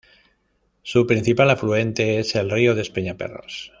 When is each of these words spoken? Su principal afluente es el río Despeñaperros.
Su 0.81 1.05
principal 1.05 1.51
afluente 1.51 2.17
es 2.17 2.33
el 2.33 2.49
río 2.49 2.73
Despeñaperros. 2.73 3.69